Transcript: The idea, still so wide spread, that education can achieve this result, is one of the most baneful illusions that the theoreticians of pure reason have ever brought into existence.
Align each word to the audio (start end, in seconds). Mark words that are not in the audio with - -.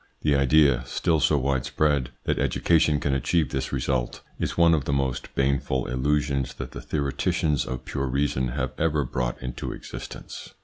The 0.21 0.33
idea, 0.35 0.83
still 0.87 1.19
so 1.19 1.37
wide 1.37 1.63
spread, 1.63 2.09
that 2.23 2.39
education 2.39 2.99
can 2.99 3.13
achieve 3.13 3.49
this 3.51 3.71
result, 3.71 4.21
is 4.39 4.57
one 4.57 4.73
of 4.73 4.85
the 4.85 4.91
most 4.93 5.35
baneful 5.35 5.85
illusions 5.85 6.55
that 6.55 6.71
the 6.71 6.81
theoreticians 6.81 7.67
of 7.67 7.85
pure 7.85 8.07
reason 8.07 8.47
have 8.47 8.71
ever 8.79 9.03
brought 9.03 9.39
into 9.43 9.71
existence. 9.71 10.55